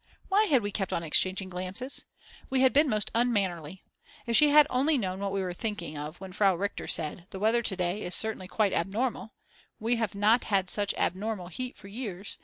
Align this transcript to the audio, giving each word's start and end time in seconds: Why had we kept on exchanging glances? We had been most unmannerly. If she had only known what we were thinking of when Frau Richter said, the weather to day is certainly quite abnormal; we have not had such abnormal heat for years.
Why 0.29 0.45
had 0.45 0.63
we 0.63 0.71
kept 0.71 0.91
on 0.93 1.03
exchanging 1.03 1.49
glances? 1.49 2.05
We 2.49 2.61
had 2.61 2.73
been 2.73 2.89
most 2.89 3.11
unmannerly. 3.13 3.83
If 4.25 4.35
she 4.35 4.49
had 4.49 4.65
only 4.67 4.97
known 4.97 5.19
what 5.19 5.31
we 5.31 5.43
were 5.43 5.53
thinking 5.53 5.95
of 5.95 6.19
when 6.19 6.31
Frau 6.31 6.55
Richter 6.55 6.87
said, 6.87 7.27
the 7.29 7.37
weather 7.37 7.61
to 7.61 7.75
day 7.75 8.01
is 8.01 8.15
certainly 8.15 8.47
quite 8.47 8.73
abnormal; 8.73 9.35
we 9.79 9.97
have 9.97 10.15
not 10.15 10.45
had 10.45 10.71
such 10.71 10.95
abnormal 10.95 11.49
heat 11.49 11.77
for 11.77 11.87
years. 11.87 12.39